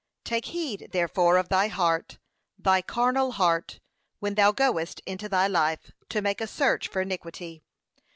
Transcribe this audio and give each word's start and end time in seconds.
Take 0.23 0.45
heed, 0.45 0.89
therefore, 0.93 1.37
of 1.37 1.49
thy 1.49 1.67
heart, 1.67 2.17
thy 2.57 2.81
carnal 2.81 3.33
heart, 3.33 3.79
when 4.19 4.33
thou 4.33 4.51
goest 4.51 4.99
into 5.05 5.29
thy 5.29 5.45
life, 5.45 5.91
to 6.09 6.23
make 6.23 6.41
a 6.41 6.47
search 6.47 6.87
for 6.87 7.01
iniquity. 7.03 7.61